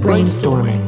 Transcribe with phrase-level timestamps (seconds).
[0.00, 0.80] Brainstorming.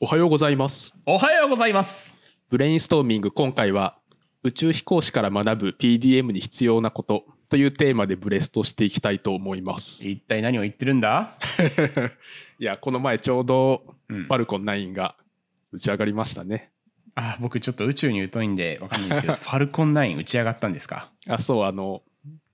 [0.00, 0.94] おはようございます。
[1.06, 2.20] おはようございます。
[2.48, 3.98] ブレインストーミング今回は
[4.42, 10.06] 宇宙飛行士から学ぶ PDM に必要なことというテーマでブレストしていきたいと思います。
[10.08, 11.36] 一体何を言ってるんだ？
[12.60, 14.24] いやこの前ちょうどうん。
[14.24, 15.16] ファルコン9が
[15.72, 16.70] 打ち上がりましたね、
[17.14, 21.10] あ、僕ちょっと宇宙に疎いんでわかんないんですけど、 ファルコン9打ち上がったんですか？
[21.28, 22.02] あそうあの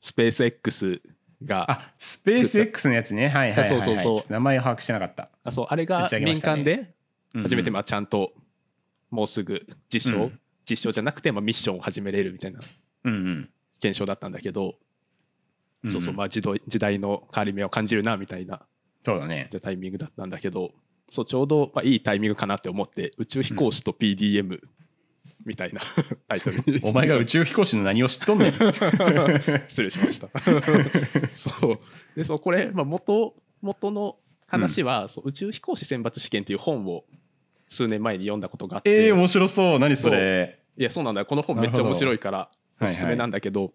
[0.00, 1.02] スペース X
[1.44, 3.28] がああ、スペース X のやつね。
[3.28, 3.82] はいはいはい、はい。
[3.82, 5.30] そうそうそう名前を把握してなかった。
[5.50, 6.94] そうあれが民間で
[7.34, 8.32] 初めてうんまあちゃんと
[9.10, 12.58] もうすぐ実証、うん実証じゃなくてまあミッションを始めれるみたいな
[13.04, 13.50] うんうん。
[13.78, 14.74] 現象だったんだけど、
[15.84, 18.62] うんそうそうまあ時代時代の変わり目を感じるなみたいな
[19.04, 19.48] そうだね。
[19.62, 20.72] タイミングだったんだけど
[21.10, 24.60] そうちょうど、まあ、いいタイミングかなって思って宇宙飛行士と PDM
[25.46, 25.80] みたいな
[26.28, 26.58] タイトル。
[26.66, 28.52] に お前が宇宙飛行士の何を知っとんねん。
[29.68, 30.28] 失礼しました。
[31.34, 31.78] そう。
[32.16, 37.04] でそうこれ、まあ、元元の話は、そう宇宙飛行士選抜試験っていう本を
[37.68, 39.78] 数年前に読んだことがあって、えー、面白そう。
[39.78, 40.58] 何それ。
[40.76, 41.20] いやそうなんだ。
[41.20, 42.50] よこの本めっちゃ面白いから
[42.80, 43.72] おすすめなんだけど、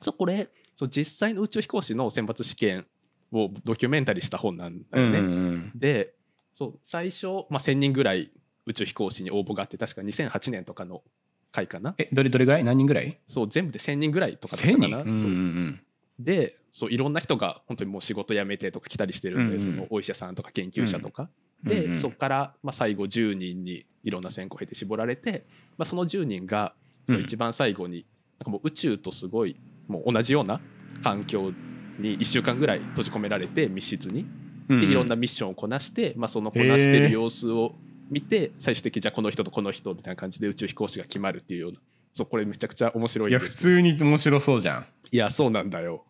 [0.00, 2.86] そうこれそう実際の宇宙飛行士の選抜試験
[3.32, 5.18] をドキュメンタリーした本なんだよね。
[5.18, 6.14] うんうんで
[6.52, 8.32] そう最初、まあ、1,000人ぐらい
[8.68, 11.02] 宇宙飛行士に応募があって確か2008年とかの
[11.50, 11.94] 回かな。
[11.98, 12.64] え、どれどれぐらい？
[12.64, 13.18] 何人ぐらい？
[13.26, 15.02] そう全部で1,000人ぐらいとかだった ?1000 かな。
[15.02, 15.02] 人？
[15.02, 15.28] うんうんそう。
[15.28, 15.80] うん。
[16.20, 19.76] でそういろんな人が本当にもう仕事辞めてとか来たりしてるんで、うんうん。
[19.76, 21.28] そのお医者さんとか研究者とか、うん。
[21.28, 25.44] うんでそこから、まあ、最後10人にいろんな選考を経て絞られて、
[25.76, 26.72] まあ、その10人が
[27.08, 27.24] そううん。
[27.24, 28.06] 一番最後に、
[28.38, 29.56] なんかもう宇宙とすごい
[29.88, 30.60] もう同じような
[31.02, 31.50] 環境
[31.98, 34.26] に1週間ぐらい閉じ込められて密室に。
[34.68, 34.80] うんうん。
[34.82, 37.74] でいろんなミッションをこなして、まあ、そのこなしてる様子を
[38.10, 41.78] 見て最終的にじゃあこの人とこの人みたいな感じで宇宙飛行士が決まるっていうような。
[42.12, 44.86] そうこれめちゃくちゃ面白いいや、普通に面白そうじゃん。
[45.10, 46.04] いやそうなんだよ。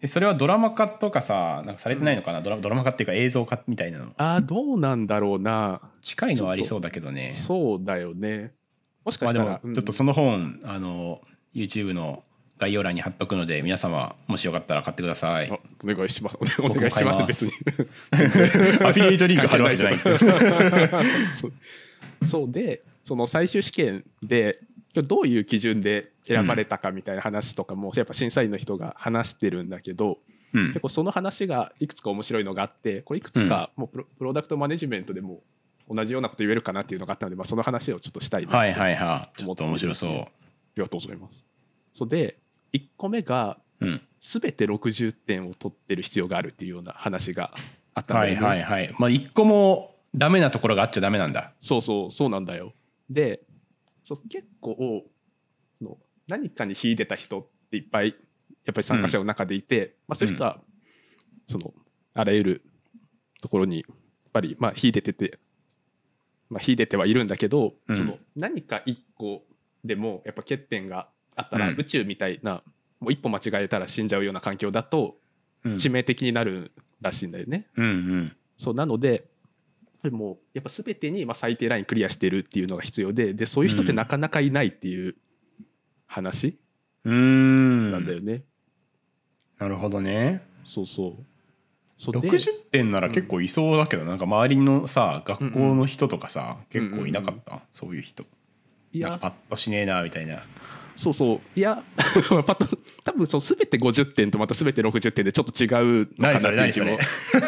[0.00, 4.12] えそれはドラマ化とかさ、なんかされてないのかな、ドラドラマ化っていうか映像化みたいなの。
[4.16, 5.80] あーどうなんだろうな。
[6.02, 7.30] 近いのはありそうだけどね。
[7.30, 8.52] そうだよね。
[9.04, 11.20] もしかまあでしたら、もちょっとその本、あの
[11.54, 12.22] YouTube の
[12.58, 15.50] 概要欄に貼っとくので皆様もしよかったら買ってください。
[15.50, 16.38] あお願いします。
[16.60, 17.24] おも願いします。
[17.24, 17.52] 別に。
[18.12, 19.98] アフィリエイトリンク貼るわけじゃない。
[22.24, 22.50] そう。
[22.50, 24.58] でその最終試験で
[24.94, 30.18] どういう基準で選ばれたかみたいな話とかも、やっぱ審査員の人が話してるんだけど、
[30.52, 30.68] うん。
[30.68, 35.42] 結構その話がいくつか面白いのがあってこれいくつかもうプロダクトマネジメントでも
[35.90, 39.38] 同じようなこと言えるかなっていうのがあったので、まあ、その話をちょっとしたいなはいはいはい。
[39.38, 40.18] ちょっと面白そあり
[40.76, 41.44] がとうございます。
[41.92, 42.38] そうで
[42.74, 43.86] 1個目がう。
[43.86, 44.00] うん。
[44.24, 47.52] 全て60点を取ってる必要があるっていうような話が
[47.92, 48.40] あったんだはよね。
[48.40, 48.94] いはいはい。
[48.98, 51.52] まあ一個もダメなところがあっちゃダメなんだ。
[51.60, 52.72] そうそうそうなんだよ。
[53.10, 53.42] で
[54.02, 55.04] そう結構
[55.82, 58.14] の何かに秀でた人っていっぱい
[58.64, 60.58] やっぱり参加者の中でいて、まあ、そういう人は、
[61.46, 61.74] その
[62.14, 62.62] あらゆる
[63.42, 63.96] ところにやっ
[64.32, 65.38] ぱりまあ秀でてて、
[66.48, 69.42] まあ、秀でてはいるんだけど、うんその何か一個
[69.84, 72.62] でもやっぱ欠点があったら、うん宇宙みたいな
[73.00, 75.16] もう一歩間違えたら死んじゃうような環境だと
[75.64, 77.66] うん致命的になるらしいんだよね。
[77.76, 78.36] うんうん。
[78.56, 79.24] そうなので
[80.02, 85.16] でもやっぱ全てにまあ最低ラインクリアしてるっていうのが必要ででそういう人ってなかなかいないっていう
[86.06, 86.58] 話。
[87.04, 88.44] なんだよね。
[89.58, 90.42] なるほどね。
[90.66, 91.24] そうそう。
[91.98, 98.24] そうで60点なら結構いそうだけど、なんか周りのさ学校の人とかさ、結構いなかった、そういう人
[98.92, 100.42] いやなんかパッとしねえなみたいな
[100.96, 101.40] そうそう。
[101.58, 105.66] いやパッと多分そう全て50点とまた全て60点でちょっと違
[106.02, 106.98] うのかなっていう気も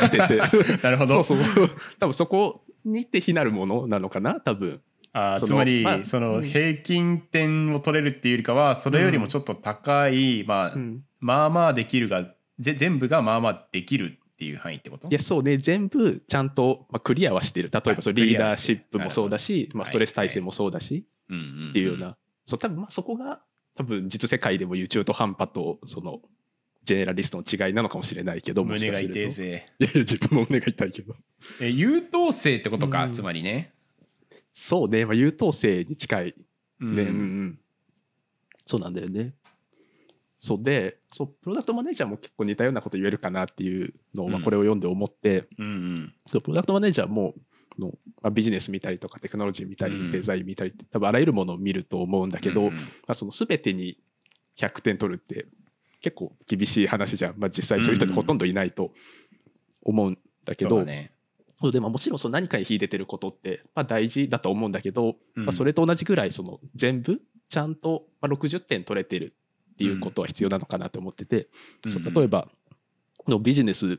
[0.01, 0.37] してて。
[0.83, 1.23] なるほど。
[1.23, 1.71] そうそう。
[2.01, 4.81] 多分そこにって非なるものなのかな多分。
[5.13, 11.03] あーつまり、まあその平均点を取れるっていうよりかはそれよりもちょっと高い、まあ、うん。
[11.21, 15.09] まあまあできるがぜ全部がまあまあできるっていう範囲ってこと？
[15.09, 15.57] いやそうね。
[15.57, 17.71] 全部ちゃんと、まあ、クリアはしてる。
[17.73, 21.71] 例えばあそうリーダーシップもそうだし、まあ、ストレス耐性もそうだし、うんうん。
[21.71, 23.41] っていうような、そう多分まあそこが
[23.75, 26.21] 多分実世界でも言う中途半端とその
[26.85, 29.67] ジェネラリストの違いなのかもしれないけど胸が痛いぜ。
[29.81, 31.15] いやいや自分も胸が痛いけど。
[31.61, 33.13] え優等生ってことか、うん。
[33.13, 33.75] つまりね、
[34.55, 36.35] そうね、まあ、優等生に近い
[36.81, 36.95] うん。
[36.95, 37.59] ね、うんうん。
[38.65, 39.35] そうなんだよね。
[40.39, 44.45] そうでそうプロダクトマネージャーも結構似たようなこと言えるかなっていうのを、まあ、うん。
[44.45, 46.15] これを読んで思って、うんうん。
[46.31, 47.35] そうプロダクトマネージャーも
[47.79, 47.89] の、
[48.23, 50.13] まあ、ビジネス見たりとかテクノロジー見たりうん。
[50.13, 52.79] デザイン見たりって多分あらゆるものを見ると思うんだけど、ま
[53.09, 53.99] あ、その全てに
[54.59, 55.47] 100点取るって
[56.01, 58.93] 結構厳しい話じゃん、まあ、実際そういう人ってほとんどいないと
[59.83, 60.85] 思うんだけど、
[61.61, 65.45] そうでまあもちろんその何かに秀でてることってまあ大事だと思うんだけど、うん。
[65.45, 69.35] まあ、それと同じぐらいその全部ちゃんとまあ60点取れてる
[69.73, 71.49] っていうことは必要なのかなと思ってて、
[71.89, 72.49] そう例えば
[73.29, 73.99] のビジネス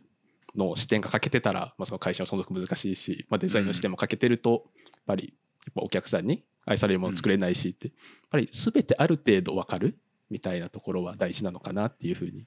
[0.58, 5.34] の視点が欠けてたら、まあ、その会社の存続難しいし、まあ、デザインの視点も欠けてるとやっぱり
[5.66, 7.98] やっぱお客さんに愛されるもの作れないしって、やっ
[8.30, 9.98] ぱり全てある程度分かる
[10.30, 12.46] みたいなところは大事なのかなっていうふうに。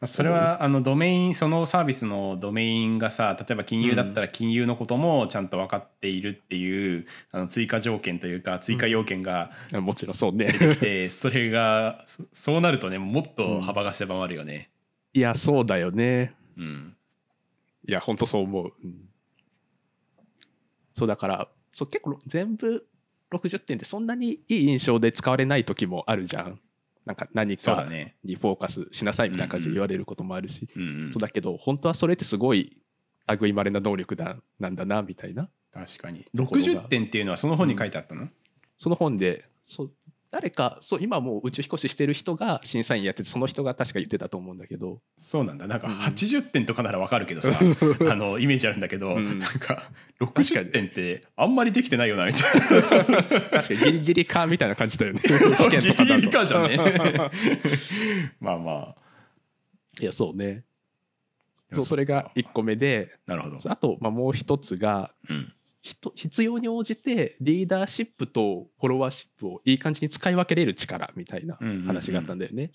[0.00, 10.52] まあそれはあのドメインそのサービスのドメインがさ例えば金融だったら金融のこともちゃんと分かっているっていうあの追加条件というか追加要件がもちろんそうね。
[10.52, 14.70] 出てきてそれがそそうなるとねもっと幅が狭まるよね。
[15.14, 16.32] いやそうだよね。
[16.56, 16.94] うん
[17.86, 19.08] いや本当そう思う、うん。
[20.94, 22.86] そうだからそう結構全部
[23.32, 26.60] 60点ってそんなにいい印象で使われない時もあるじゃん。
[27.04, 27.88] なんか何か。
[28.24, 32.82] にフォーカスしなさいみたいな感じで言われることもあるし、うんうんそうだけど本当はそれってすごい
[33.40, 35.48] 類いまれな能力だなんだなみたいな。
[35.72, 36.24] 確かに。
[36.36, 38.28] ところが60点っていうのはその本に書いてあったの、
[38.78, 39.92] その本でそう
[40.30, 45.00] 誰かそう今もう宇宙飛行士してる人が審査員やっててその人が確か言ってたと思うんだけど。
[45.16, 45.66] そうなんだ。
[45.66, 45.94] なんかうん。
[45.94, 47.58] 80点とかならわかるけどさ、
[48.10, 49.24] あのイメージあるんだけど、うん。
[49.24, 53.22] なんか確か60に点ってあんまりできてないよなみたいな。
[53.22, 53.78] 確かに。
[53.80, 55.20] ギリギリかみたいな感じだよね。
[55.56, 56.04] 試験とかだと。
[56.04, 56.76] ギリギリかじゃね
[58.38, 58.96] まあまあ。
[60.00, 60.64] いやそうね。
[61.72, 65.52] そうそれが1個目でなるほど、あと、まあ、もう一つがうん
[65.82, 72.72] 必要に応じてリーダーシップとフォロワーシップをいい感じに使い分けれる力みたいな話があったんだよね。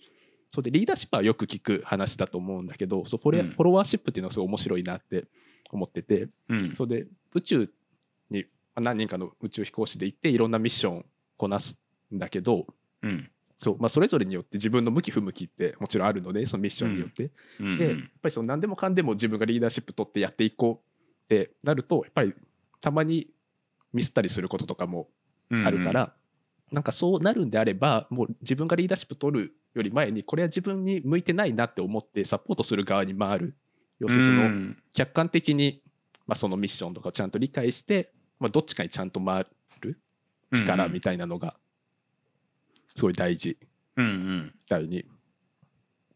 [0.51, 3.49] そうでリーダーシップはよく聞く話だと思うんだけどそうフォレうん。
[3.49, 5.25] フォロワーシップっていうのはすごい面白いなって
[5.71, 6.73] 思っててうん。
[6.77, 7.69] そうで宇宙
[8.29, 11.03] にまあ何人かの宇宙飛行士で行っていろんなミッションを
[11.37, 11.77] こなす
[12.13, 12.67] んだけど
[13.01, 13.29] うん。
[13.61, 17.31] そう、まあ、それぞれによって自分の向き不向きってもちろんあるのでそのミッションによって。
[17.59, 22.33] うんでやっぱりその何でもかんでも自分がリーダーシップ取ってやっていこうってなるとやっぱり
[22.83, 23.29] たまに
[23.93, 25.07] ミスったりすることとかも
[25.49, 26.13] あるから、
[26.69, 33.55] なんかそうなるんであればもう自分がリーダーシップ取るより前にこれは自分に向いてないなって思ってサポートする側に回る。
[33.99, 34.77] 要するにそのうん。
[34.93, 35.81] 客観的に、
[36.27, 39.47] まあ、そのミッションとかをちゃんと理解して、まあ、どっちかにちゃんと回
[39.79, 39.97] る？
[40.51, 41.55] 力みたいなのが
[42.95, 43.57] すごい大事。
[43.95, 44.45] うんうん。
[44.45, 45.05] みたいに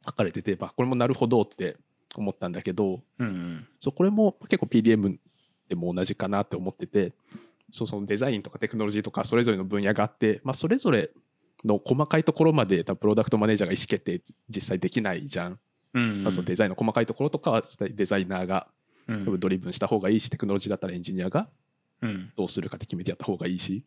[0.06, 1.78] 書かれてて、まあ、これもなるほどって
[2.16, 3.68] 思ったんだけどうんうん。
[3.80, 5.18] そうこれも結構 PDM
[5.70, 7.14] でも同じかなって思ってて
[7.72, 11.12] そうそのデザインとかテクノロジーとかそれぞれの分野があって、まあ、それぞれ
[11.66, 15.60] の細かいところまで多分プロダクトマネージャーが意思決定実際できないじゃん、
[15.94, 18.68] うんまあ、そのデザインの細かいところとかはデザイナーが
[19.08, 19.26] うん。
[19.26, 21.48] 多分ドリブンした方がいいしテクノロジーだったらエンジニアが
[22.02, 22.32] うん。
[22.36, 23.84] どうするかって決めてやった方がいいし。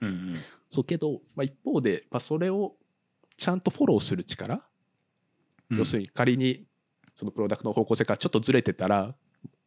[0.00, 0.40] うんうん。
[0.70, 2.74] そうけど、まあ、一方で、まあ、それを
[3.36, 4.62] ちゃんとフォローする力、
[5.70, 5.78] うん。
[5.78, 6.64] 要するに仮に
[7.14, 9.14] そのプロダクトの方向性からちょっとずれてたら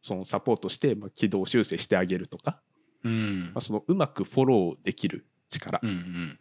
[0.00, 2.60] そのサポートしてまあ軌道修正してあげるとか、
[3.04, 3.46] うん。
[3.46, 6.38] まあ、そのうまくフォローできる力っうんうん。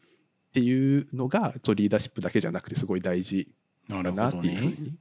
[0.53, 3.47] ていうのがちょリーダーシップだけじゃなくてすごい大事
[3.89, 4.93] だなっていうふうに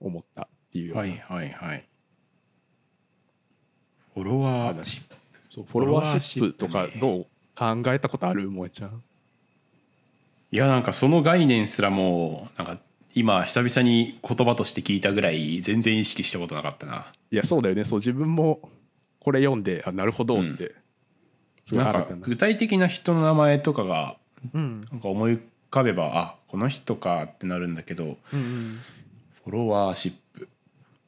[0.00, 1.88] 思ったっていうようなはいはいはい。
[4.14, 4.66] フォロワー。
[4.74, 5.02] 話。
[5.50, 8.48] そうフォロワーシップとかどう考えたことある？
[8.48, 9.02] 萌えちゃん。
[10.50, 12.78] いやなんかその概念すらもなんか
[13.14, 17.12] 今久々に言葉として聞いたぐらい全然意識したことなかったな。
[17.30, 17.84] いやそうだよね。
[17.84, 18.70] そう自分も
[19.20, 20.74] これ読んであなるほどって、
[21.66, 24.16] すごいなんか具体的な人の名前とかが
[24.54, 24.86] うん。
[24.90, 25.40] なんか思い浮
[25.70, 28.78] かべばあこの人かってなるんだけどうんうん。
[29.44, 30.48] フォロワーシップ。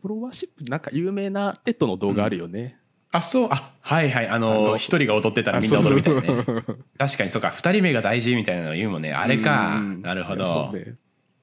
[0.03, 2.79] フォロワーシップなんか有名な TEDの動画あるよね、
[3.13, 4.29] あそうあはいはい。
[4.29, 6.65] ああのの一人が踊ってたらあみんな踊るみたいなね。
[6.99, 7.51] 確かにそうか。
[7.51, 9.13] 二人目が大事みたいなの言うもんね。
[9.13, 9.81] あれか。
[9.81, 10.73] うんなるほど。
[10.73, 10.95] ね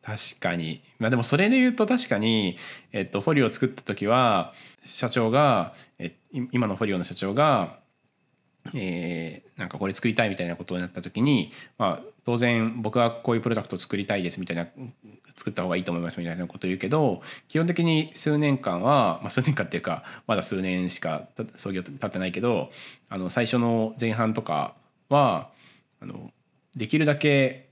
[0.08, 0.82] 確かに。
[1.00, 2.56] まあでもそれで言うと確かに、
[2.94, 4.54] えっと、フォリオを作った時は
[4.86, 7.80] 社長がえ今のフォリオの社長が、
[8.74, 14.68] えーなんかこれ作りたいみたいなことになった時に、まあ、当然僕はこういうプロダクトを作りたいですみたいな
[15.36, 22.70] 作った方がいいと思いますみたいなことを言うけど基本的に数年間は、まあ、数年間っていうかまだ数年しか創業経ってないけど
[23.10, 24.76] あの最初の前半とか
[25.10, 25.50] は
[26.00, 26.32] あの
[26.76, 27.67] できるだけ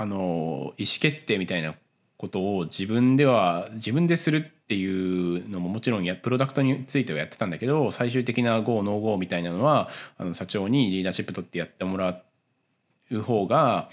[0.00, 1.74] あの意思決定みたいな
[2.16, 12.22] ことを自分では自分でするっていうのももちろんやプロダクトについてはやってたんだけど最終的な GO ノー GO みたいなのはあの社長にリーダーシップ取ってやってもら
[13.10, 13.90] う方が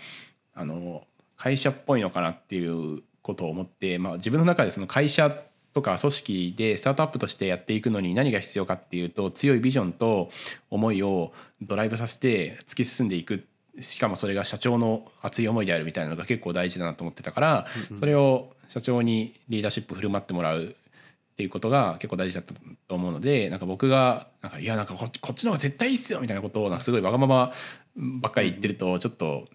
[0.56, 1.04] あの
[1.36, 10.30] 会社っぽいのかなっていうことを思って、まあ、自分の中でその会社とか組織でスタートアップとしてやっていくのに何が必要かっていうと強いビジョンと
[10.70, 17.66] 思いをドライブさせて突き進んでいくってしかもそれが社長の熱い思いであるみたいなのが結構大事だなと思ってたから、
[18.00, 22.56] それを社長にリーダーシップ振る舞ってもらうっていうことが結構大事だった
[22.88, 27.54] と思うのでなんか僕がなんかいやなんかこっちこっちの方が絶対いいっすよみたいなことをなんかすごいわがまま
[27.96, 29.48] ばっかり言ってるとちょっと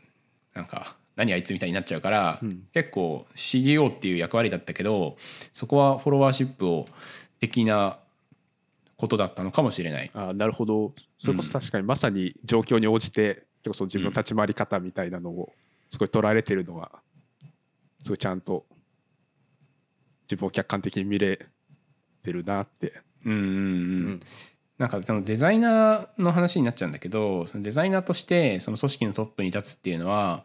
[0.55, 2.63] なんか何あいつみたいになっちゃうから、うん。
[2.73, 5.17] 結構 CDO っていう役割だったけど
[5.53, 6.87] そこはフォロワーシップを
[7.41, 7.99] 的な
[8.97, 10.11] ことだったのかもしれない。
[10.15, 10.93] あーなるほど。
[11.21, 15.53] それこそ確かにまさに状況に応じて結構その自分の立ち回り方みたいなのを
[15.89, 16.91] すごい捉えれてるのが
[18.03, 18.65] すごいちゃんと
[20.25, 21.47] 自分を客観的に見れ
[22.23, 23.47] てるなって、うんうんうん。
[23.47, 23.55] う
[24.11, 24.21] ん。
[24.79, 30.45] なんかそのデザイナーの話になっちゃうんだけどそのデザイナーとしてその組織のトップに立つっていうのは、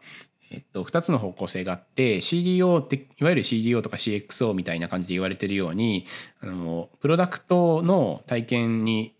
[0.50, 6.04] えっと、2つの方向性があって CDO っていわゆる CDO とか CXO みたいな感じで言われてるように
[6.40, 9.14] あのプロダクトの体験に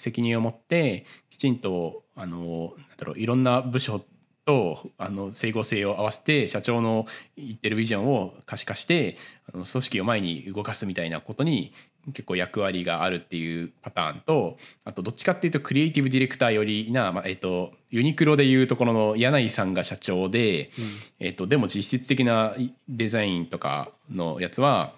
[0.00, 4.02] 責任を持ってきちんとあのなんだろういろんな部署
[4.46, 9.16] とあの整合性を合わせて社長の言ってるビジョンを可視化して
[9.52, 11.72] あの組織を前に動かすみたいなことに
[12.12, 20.70] 結構役割があるっていうパターンとあとどっちかっていうとクリエイティブディレクターよりな、まあえっとユニクロでいうところの柳井さんが社長で、
[21.18, 22.54] えっとでも実質的な
[22.88, 24.94] デザインとかのやつは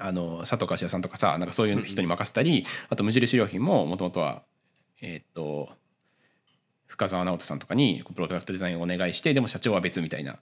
[0.00, 4.42] あの佐藤柏さんとかさなんかそういう人に任せたり、あと無印良品ももともとは
[5.00, 5.68] えっと
[6.86, 10.38] 深澤直人さんとかにプロダクトデザインをお願いしてでも社長は別みたいな。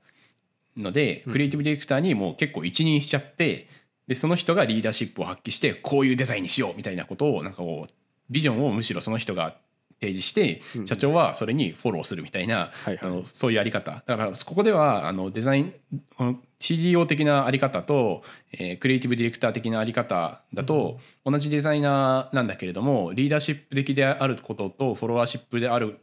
[0.76, 1.32] のでうん。
[1.32, 3.68] クリエイティブディレクターにもう結構一任しちゃって
[4.08, 7.92] でその人がリーダーシップを発揮してこういうデザインにしようみたいなことをなんかこう
[8.30, 9.56] ビジョンをむしろその人が
[10.00, 12.98] 提示してうん社長はそれにフォローするみたいなはいはい。
[13.02, 14.02] あのそういうやり方。
[14.06, 15.74] だからここではあのデザイン
[16.16, 18.22] この CDO 的なあり方と、
[18.52, 25.98] えークリエイティブディレクター的なあり方だと、同じデザイナーなんだけれどもリーダーシップ的であることとフォロワーシップである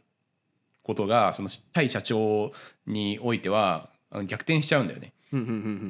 [0.82, 2.52] ことがその対社長
[2.86, 3.90] においては
[4.26, 5.12] 逆転しちゃうんだよね。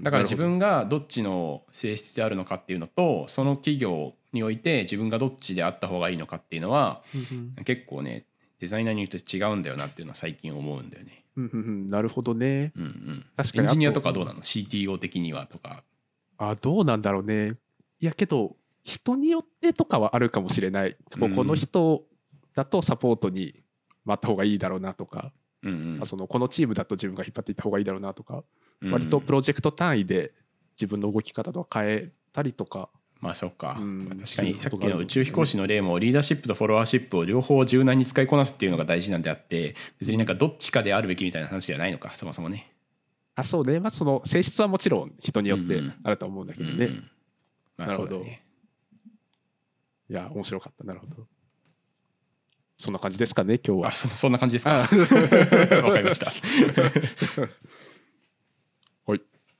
[0.02, 7.02] だから自分がどっちの性質であるのかっていうのとその企業において自分がどっちであった方がいいのかっていうのは
[7.64, 8.26] 結構ね
[8.61, 11.25] デザイナーによって違うんだよなっていうのは最近思うんだよね。
[11.37, 11.88] うんうんうん。
[11.88, 12.72] なるほどね。
[12.76, 15.82] うんうん、確かにエンジニアあととかどうなの ?CTO 的にはとか。
[16.38, 17.54] あどうなんだろうね。
[17.99, 20.96] いやけど人によってとかはあるかもしれない。
[21.11, 22.04] この人
[22.54, 23.64] だとサポートに
[24.06, 25.32] 回った方がいいだろうなとか、
[25.64, 25.99] うんうん。
[26.00, 28.42] あそのこのチームだと自分が引っ張っていった方がいいだろうなとか、うん
[28.91, 30.33] 割とプロジェクト単位で
[30.75, 32.89] 自分の動き方とか変えたりとか。
[33.21, 34.09] まあそっか、うん。
[34.21, 42.73] 確かにさっきの宇宙飛行士の例もリーダーシップとフォロワーシップを両方柔軟に使いこなすっていうのが大事なんであって別になんかどっちかであるべきみたいな話じゃないのかそもそもね。
[43.37, 43.79] あそうね。
[43.79, 47.11] まあその性質はもちろん人によってあると思うんだけどね、うんうん。
[47.77, 48.25] まあなるほど。
[48.25, 50.83] いや面白かった。
[50.83, 51.27] なるほど。
[52.77, 53.89] そんな感じですかね今日は。
[53.91, 54.73] あそそんな感じですか？
[54.73, 54.79] あ。
[55.79, 56.33] わかりました。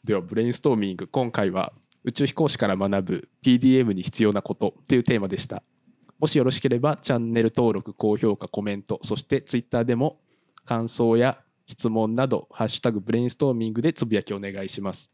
[0.02, 1.73] はい、ではブレインストーミング今回は
[2.04, 5.62] 宇宙飛行士から学ぶ PDM に必要なことというテーマでした
[6.18, 10.18] もしよろしければチャンネル登録高評価コメントそして Twitter でも
[10.64, 15.11] 感想や質問など「ハッシュタグブレインストーミング」でつぶやきお願いします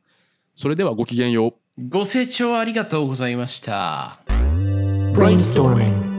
[0.55, 1.55] それではごきげんよう
[1.89, 4.19] ご清聴ありがとうございました。
[5.15, 6.18] Brainstorming.